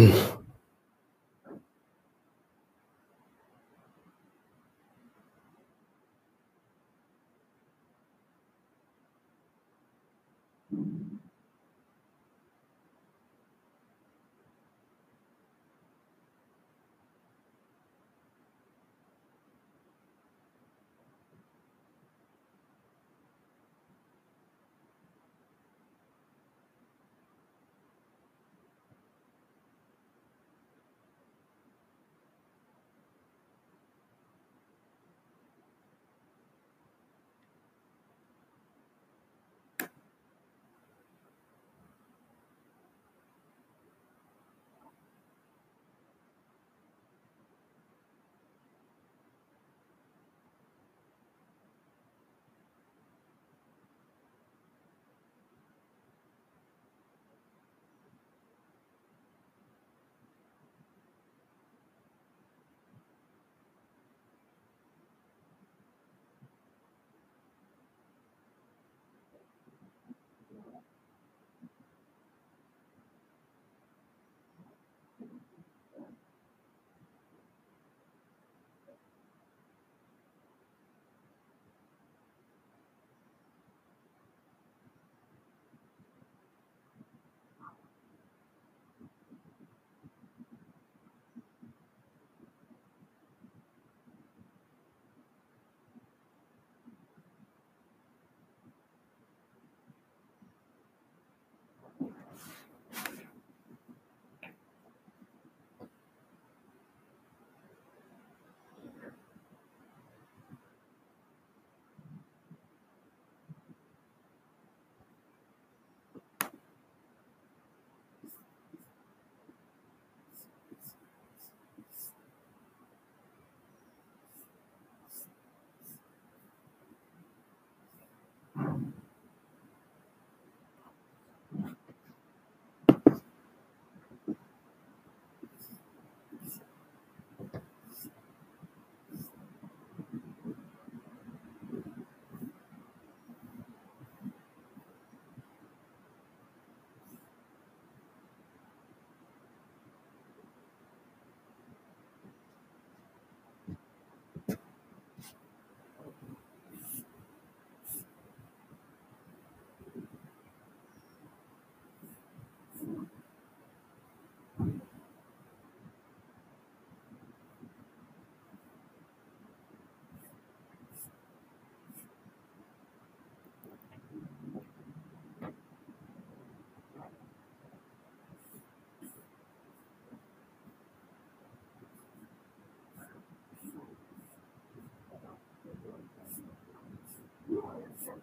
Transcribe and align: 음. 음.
음. 0.00 0.12
음. 10.72 11.19